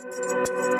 Música 0.00 0.71